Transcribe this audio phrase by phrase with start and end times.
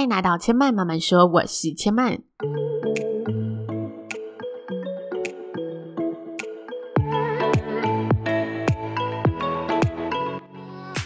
[0.00, 2.22] 欢迎来到千嫚慢慢说，我是千嫚。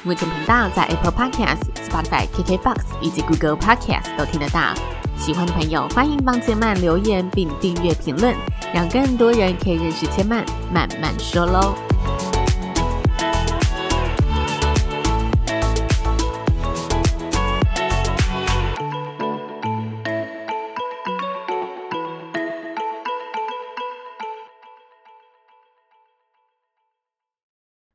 [0.04, 4.72] 目前频道在 Apple Podcast、Spotify、KKBox 以及 Google Podcast 都听得到。
[5.16, 8.32] 喜欢的朋友欢迎帮千嫚留言并订阅评论，
[8.72, 11.74] 让更多人可以认识千嫚慢慢说喽。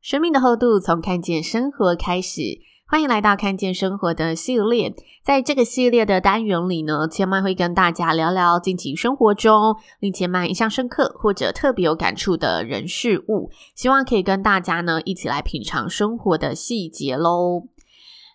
[0.09, 2.41] 生命的厚度，从看见生活开始。
[2.87, 4.91] 欢迎来到看见生活的系列。
[5.23, 17.67] 在这个系列的单元里呢，千嫚会跟大家聊聊近期生活中令千嫚印象深刻或者特别有感触的人事物，希望可以跟大家呢一起来品尝生活的细节喽。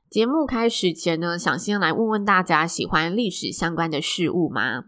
[0.08, 4.84] 节目开始前呢，想先来问问大家，喜欢历史相关的事物吗？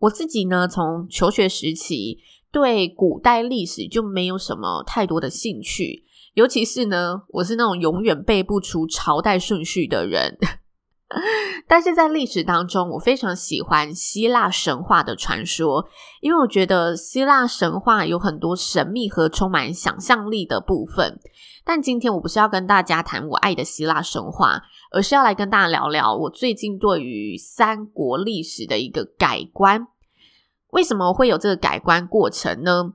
[0.00, 2.18] 我自己呢，从求学时期
[2.52, 6.04] 对古代历史就没有什么太多的兴趣。
[6.34, 10.36] 尤其是呢，我是那种永远背不出朝代顺序的人，
[11.66, 15.88] 但是在历史当中，我非常喜欢希腊神话的传说，
[16.20, 21.18] 因为我觉得希腊神话有很多神秘和充满想象力的部分。
[21.64, 24.62] 但今天我不是要跟大家谈我爱的希腊神话，
[24.92, 29.88] 而是要来跟大家聊聊我最近对于三国历史的一个改观。
[30.70, 32.92] 为什么会有这个改观过程呢？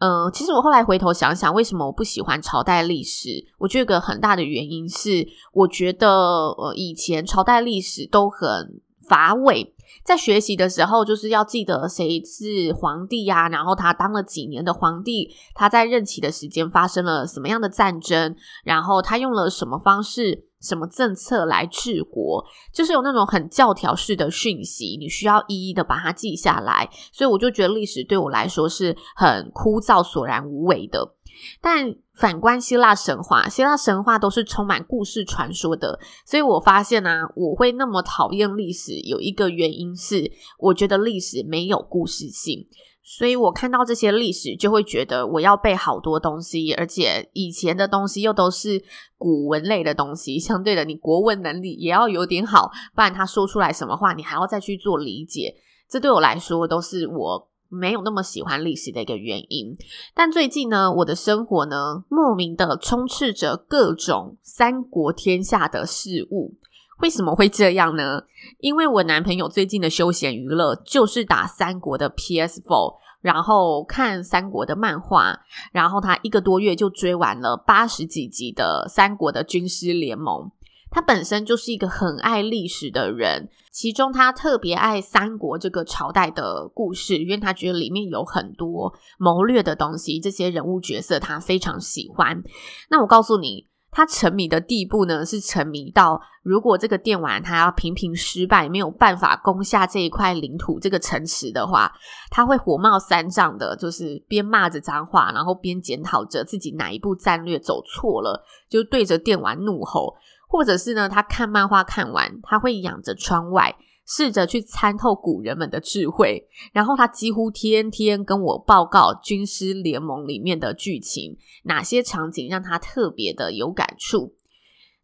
[0.00, 3.46] 嗯、其实我后来回头想想，为什么我不喜欢朝代历史？
[3.58, 20.46] 我觉得个很大的原因是，我觉得呃以前朝代历史都很乏味，在学习的时候就是要记得谁是皇帝呀、然后他当了几年的皇帝，他在任期的时间发生了什么样的战争，然后他用了什么方式。
[20.62, 26.86] 什么政策来治国，就是有那种很教条式的讯息，你需要一一的把它记下来。
[27.10, 31.14] 所以我就觉得历史对我来说是很枯燥、索然无味的。
[31.60, 35.98] 但反观希腊神话，希腊神话都是充满故事传说的。
[36.24, 42.66] 所以我发现啊，我会那么讨厌历史，有一个原因是，我觉得历史没有故事性。
[43.02, 48.80] 所以我看到这些历史，就会觉得我要背好多东西，而且以前的东西又都是
[49.16, 55.52] 古文类的东西，相对的，你国文能力也要有点好，不然他说出来什么话，你还要再去做理解。
[55.88, 59.74] 这对我来说都是我没有那么喜欢历史的一个原因。
[60.12, 66.56] 但最近呢，我的生活呢，莫名的充斥着各种三国天下的事物。
[66.98, 68.24] 为什么会这样呢？
[68.58, 75.40] 因为我男朋友最近的休闲娱乐就是打三国的 PS4，然后看三国的漫画，
[75.72, 80.50] 然后他一个多月就追完了八十几集的三国的军师联盟。
[80.90, 92.42] 他本身就是一个很爱历史的人，其中他特别爱三国这个朝代的故事，因为他觉得里面有很多谋略的东西，这些人物角色他非常喜欢。
[92.90, 93.68] 那我告诉你。
[93.92, 101.92] 他沉迷的地步呢，是沉迷到如果这个电玩他要频频失败，没有办法攻下这一块领土这个城池的话，
[102.30, 110.14] 他会火冒三丈的，就是边骂着脏话，然后边检讨着自己哪一步战略走错了，就对着电玩怒吼，
[110.50, 113.74] 或者是呢，他看漫画看完，他会仰着窗外。
[114.06, 124.34] 试着去参透古人们的智慧，然后他几乎天天跟我报告《军师联盟》里面的剧情，哪些场景让他特别的有感触。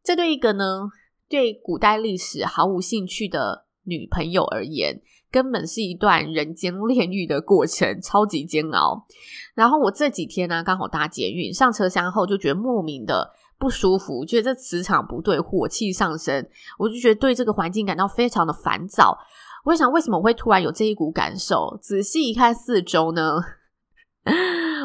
[0.02, 0.88] 这对一个呢，
[1.28, 9.06] 对古代历史毫无兴趣的女朋友而言，根本是一段人间炼狱的过程，超级煎熬。
[9.54, 13.30] 然后我这几天呢，刚好搭捷运，上车厢后就觉得莫名的。
[13.58, 16.46] 不舒服，觉得这磁场不对，火气上升，
[16.78, 19.18] 我就觉得对这个环境感到非常的烦躁。
[19.64, 21.78] 我想，为什么我会突然有这一股感受？
[21.82, 23.40] 仔细一看四周呢？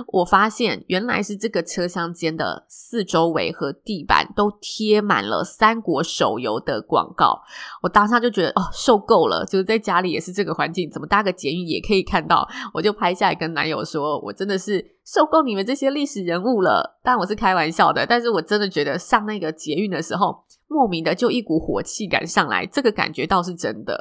[0.07, 7.41] 我发现原来是这个车厢间的四周围和地板都贴满了三国手游的广告。
[7.81, 12.47] 我当下就觉得哦，受够了，就是在家里也是这个环境，怎么搭个捷运也可以看到？
[12.73, 16.99] 我就拍下来跟男友说，我真的是受够你们这些历史人物了。
[17.03, 23.99] 但我是开玩笑的，但是我真的觉得上那个捷运的时候，莫名的就一股火气感上来，这个感觉倒是真的。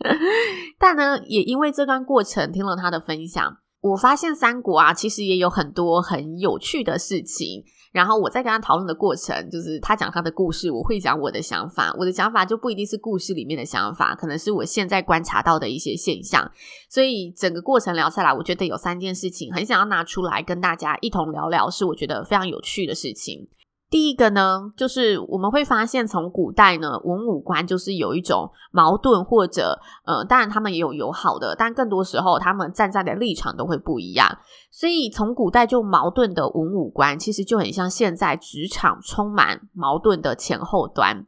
[0.78, 3.58] 但呢，也因为这段过程听了他的分享。
[3.90, 7.64] 我发现三国啊，其实也有很多很有趣的事情。
[7.90, 11.92] 然后我在跟他讨论的过程，就是他讲他的故事，我会讲我的想法。
[11.98, 16.48] 我的想法就不一定是故事里面的想法，可能是我现在观察到的一些现象。
[16.90, 23.48] 所以整个过程聊下来，我觉得有三件事情很想要拿出来跟大家一同聊聊，是我觉得非常有趣的事情。
[23.90, 34.28] 第一个呢，就是我们会发现，从古代呢，文武官就是有一种矛盾，或者呃，当然他们也有友好的，但更多时候他们站在的立场都会不一样。
[34.70, 41.24] 所以从古代就矛盾的文武官，其实就很像现在职场充满矛盾的前后端。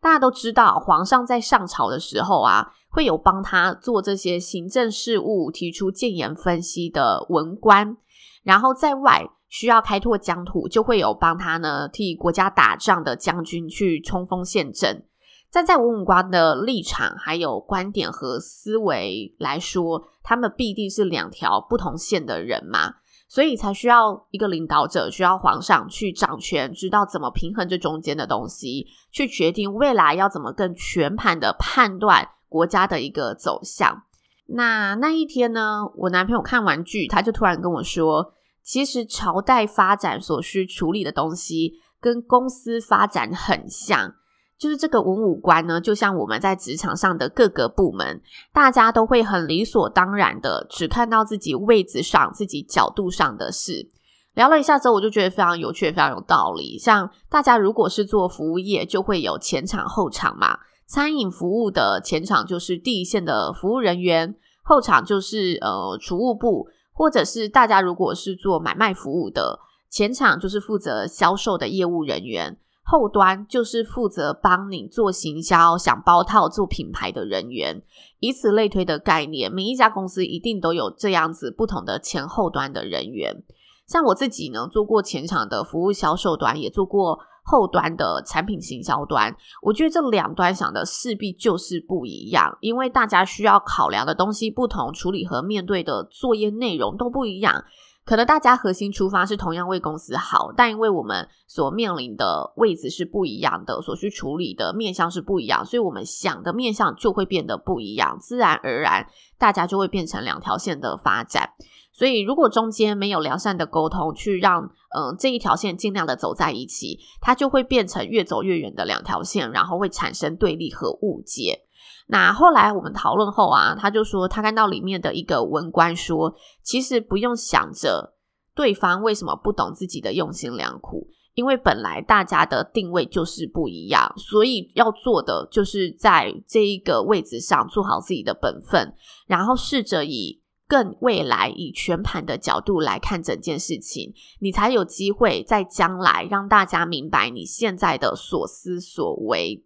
[0.00, 7.96] 大家都知道，皇上在上朝的时候啊，会有帮他做这些行政事务、提出谏言分析的文官，
[8.44, 9.28] 然后在外。
[9.54, 15.06] 需要开拓疆土，就会有帮他呢替国家打仗的将军去冲锋陷阵。
[15.48, 22.94] 站在文武官的立场、还有观点和思维来说，他们必定是两条不同线的人嘛，
[23.28, 34.02] 所以才需要一个领导者，需要皇上去掌权，知道怎么平衡这中间的东西，去决定未来要怎么更全盘的判断国家的一个走向。
[34.46, 38.34] 那那一天呢，我男朋友看完剧，他就突然跟我说。
[38.64, 44.14] 其实朝代发展所需处理的东西，跟公司发展很像。
[44.56, 48.22] 就是这个文武官呢，就像我们在职场上的各个部门，
[48.52, 53.90] 大家都会很理所当然的只看到自己位置上、自己角度上的事。
[54.32, 56.78] 聊了一下之后，我就觉得非常有趣，非常有道理。
[56.78, 60.58] 像大家如果是做服务业，就会有前场、后场嘛。
[60.86, 66.68] 餐饮服务的前场就是第一线的服务人员，后场就是呃储务部。
[66.94, 69.58] 或者是大家如果是做买卖服务的，
[69.90, 77.82] 前场就是负责销售的业务人员，后端就是负责帮你做行销、想包套、做品牌的人员，
[78.20, 79.52] 以此类推的概念。
[79.52, 83.42] 每一家公司一定都有这样子不同的前后端的人员。
[83.86, 87.18] 像我自己呢，做过前场的服务销售端，也做过。
[87.44, 97.62] 后端的产品行销端，我觉得这两端想的势必就是不一样，因为大家需要考量的东西不同，处理和面对的作业内容都不一样。
[98.04, 109.06] 可能大家核心出发是同样为公司好，但因为我们所面临的位置是不一样的，所需处理的面向是不一样，所以我们想的面向就会变得不一样，自然而然
[109.38, 111.50] 大家就会变成两条线的发展。
[111.92, 121.62] 所以，如果中间没有良善的沟通，去让嗯、这一条线尽量的走在一起，它就会变成越走越远的两条线，然后会产生对立和误解。
[122.06, 128.14] 那后来我们讨论后啊，他就说他看到里面的一个文官说，其实不用想着
[128.54, 138.94] 对方为什么不懂自己的用心良苦，因为本来大家的定位就是不一样，所以要做的就是在这一个位置上做好自己的本分，
[139.26, 140.42] 然后试着以。
[140.66, 149.62] 更未来以全盘的角度来看整件事情，你才有机会在将来让大家明白你现在的所思所为。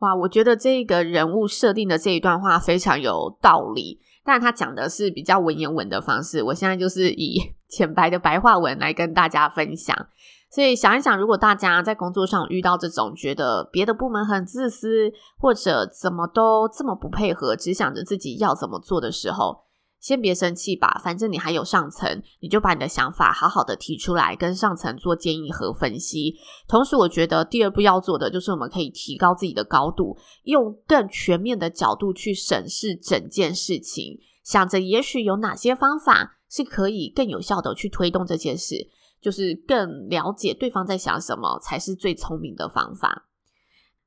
[0.00, 6.42] 哇，我觉得这个人物设定的这一段话非常有道理，但他讲的是比较文言文的方式。
[6.42, 7.38] 我现在就是以
[7.68, 9.94] 浅白的白话文来跟大家分享。
[10.50, 19.64] 所以想一想，如果大家在工作上遇到这种觉得别的部门很自私，或者怎么都这么不配合，只想着自己要怎么做的时候，
[20.00, 26.34] 先别生气吧，反正你还有上层，你就把你的想法好好的提出来，跟上层做建议和分析。
[26.66, 38.88] 同时，我觉得第二步要做的就是，我们可以提高自己的高度，用更全面的角度去审视整件事情，想着也许有哪些方法是可以更有效的去推动这件事，
[39.20, 43.26] 就是更了解对方在想什么，才是最聪明的方法。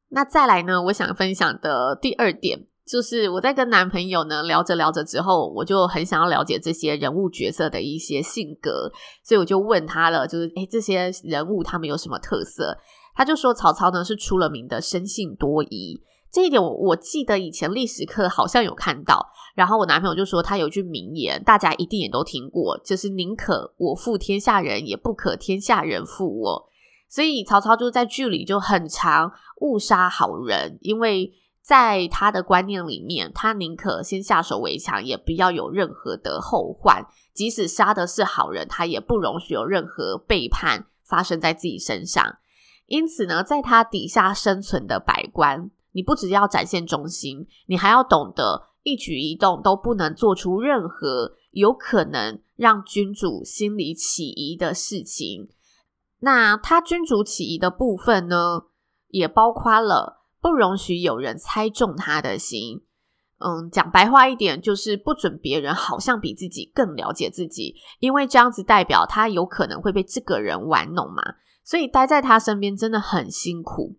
[0.09, 2.65] 那再来呢，我想分享的第二点。
[2.85, 8.91] 就是我在跟男朋友呢聊着聊着之后，我就很想要了解这些人物角色的一些性格，
[9.23, 12.77] 所以我就问他了，就是诶，这些人物他们有什么特色？
[13.15, 19.27] 他就说曹操呢是出了名的生性多疑，这一点我我记得以前历史课好像有看到。
[19.55, 26.69] 然后我男朋友就说他有句名言，大家一定也都听过，就是宁可我负天下人，也不可天下人负我。
[27.07, 29.31] 所以曹操就在剧里就很常
[29.61, 31.31] 误杀好人，因为。
[31.63, 37.05] 在他的观念里面，他宁可先下手为强，也不要有任何的后患。
[37.33, 42.35] 即使杀的是好人，他也不容许有任何背叛发生在自己身上。
[42.87, 55.47] 因此呢，在他底下生存的百官，你不只要展现忠心，你还要懂得一举一动都不能做出任何有可能让君主心里起疑的事情。
[56.19, 58.63] 那他君主起疑的部分呢，
[59.07, 60.22] 也包括了。
[60.43, 62.81] 不容许有人猜中他的心，
[63.39, 71.23] 嗯，讲白话一点，就是不准别人好像比自己更了解自己，因为这样子代表他有可能会被这个人玩弄嘛。
[71.63, 73.95] 所以待在他身边真的很辛苦。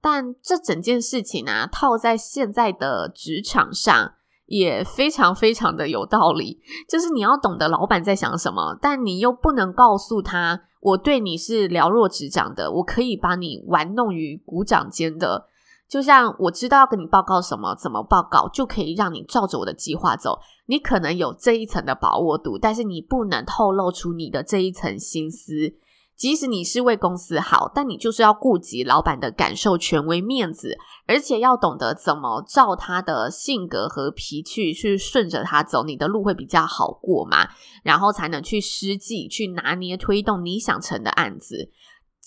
[0.00, 4.12] 但这整件事情啊，套在现在的职场上，
[4.46, 15.48] 也非常非常的有道理，就是你要懂得老板在想什么，但你又不能告诉他，我对你是了若指掌的，我可以把你玩弄于股掌间的。
[15.88, 20.38] 就像我知道要跟你报告什么，怎么报告，就可以让你照着我的计划走。
[20.66, 25.74] 你可能有这一层的把握度，但是你不能透露出你的这一层心思。
[26.14, 30.76] 即使你是为公司好，但你就是要顾及老板的感受、权威、面子，
[31.06, 37.48] 而且要懂得怎么照他的性格和脾气去顺着他走，你的路会比较好过嘛。
[37.84, 41.70] 然后才能去实际去拿捏推动你想成的案子。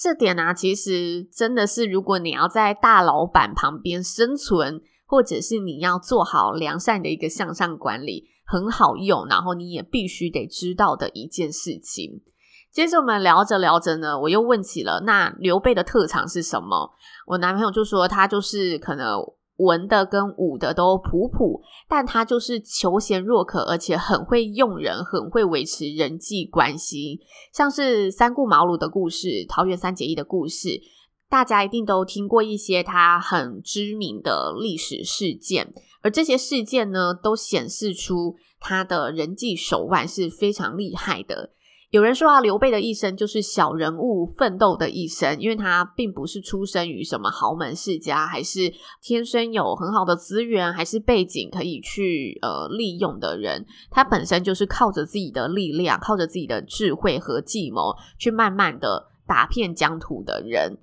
[0.01, 9.27] 这点呢、啊，其实真的是，如果你要在大老板旁边生存，或者是你要做好良善的一个向上管理，很好用。
[9.27, 12.23] 然后你也必须得知道的一件事情。
[12.71, 16.95] 接着我们聊着聊着呢，我又问起了那刘备的特长是什么？
[17.27, 19.19] 我男朋友就说他就是可能
[19.65, 27.19] 文的跟武的都普普，但他就是求贤若渴，而且很会用人，很会维持人际关系。
[27.53, 30.81] 像是三顾茅庐的故事、桃园三结义的故事，
[31.29, 41.51] 大家一定都听过一些他很知名的历史事件，而这些事件呢，都显示出他的人际手腕是非常厉害的。
[41.91, 53.65] 有人说啊，刘备的一生就是小人物奋斗的一生，因为他并不是出生于什么豪门世家，还是天生有很好的资源，还是背景可以去呃利用的人。
[53.89, 60.77] 他本身就是靠着自己的力量，靠着自己的智慧和计谋，去慢慢的打遍疆土的人。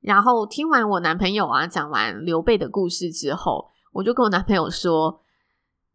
[0.00, 5.20] 然后听完我男朋友啊讲完刘备的故事之后，我就跟我男朋友说，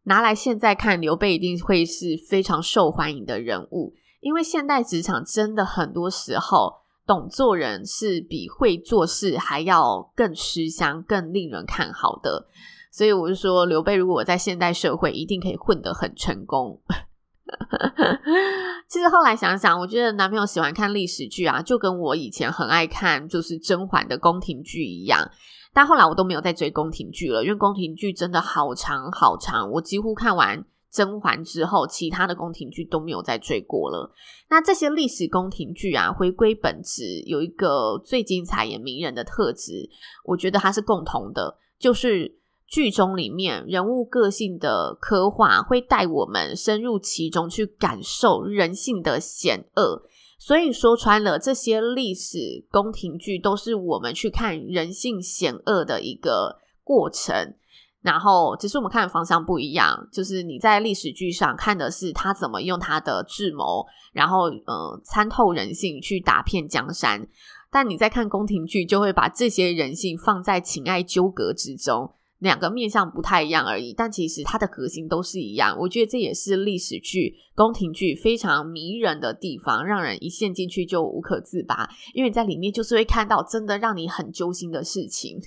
[0.03, 3.95] 拿来现在看，刘备一定会是非常受欢迎的人物。
[4.21, 6.75] 因为现代职场真的很多时候，
[7.05, 12.47] 懂做人是比会做事还要更吃香、更令人看好的。
[12.91, 16.79] 所以我就说，刘备如果我在现代社会，一定可以混得很成功。
[18.87, 25.29] 其实后来想想，我觉得男朋友喜欢看历史剧啊，就跟我以前很爱看就是甄嬛的宫廷剧一样。
[25.73, 30.63] 但后来我都没有再追宫廷剧了，因为宫廷剧真的好长好长，我几乎看完。
[30.91, 34.11] 甄嬛之后，其他的宫廷剧都没有再追过了。
[34.49, 39.89] 那这些历史宫廷剧啊，回归本质有一个最精彩也迷人的特质，
[40.25, 50.03] 我觉得它是共同的，就是剧中里面人物个性的刻画，会带我们深入其中去感受人性的险恶。
[50.37, 57.53] 所以说穿了，这些历史宫廷剧都是我们去看人性险恶的一个过程。
[58.01, 67.27] 然后，只是我们看的方向不一样，就是你在历史剧上看的是他怎么用他的智谋，然后呃参透人性去打遍江山，
[67.69, 75.77] 但你在看宫廷剧，就会把这些人性放在情爱纠葛之中，两个面向不太一样而已，但其实它的核心都是一样。
[75.79, 85.39] 我觉得这也是历史剧、宫廷剧非常迷人的地方，让人一陷进去就无可自拔，因为在里面就是会看到真的让你很揪心的事情。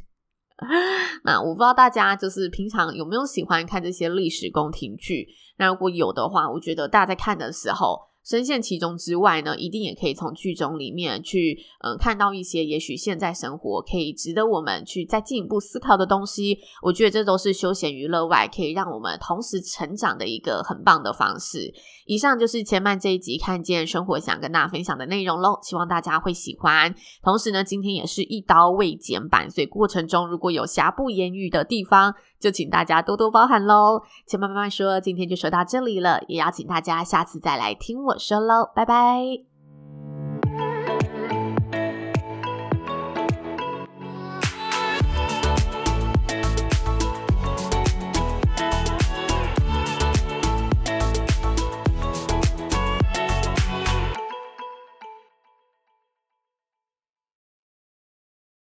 [1.25, 5.29] 那我不知道大家就是平常有没有喜欢看这些历史宫廷剧？
[5.59, 16.59] 那如果有的话，我觉得大家在看的时候，深陷其中之外呢，一定也可以从剧中里面去，嗯，看到一些也许现在生活可以值得我们去再进一步思考的东西。
[16.83, 21.73] 我觉得这都是休闲娱乐外，可以让我们同时成长的一个很棒的方式。
[22.07, 26.95] 以上就是千曼这一集看见生活想跟大家分享的内容喽，希望大家会喜欢。
[27.23, 34.03] 同时呢，今天也是一刀未剪版，所以过程中如果有瑕不掩瑜的地方，就请大家多多包涵喽。
[34.27, 39.54] 千曼慢慢说，今天就说到这里了，也邀请大家下次再来听我说喽，拜拜。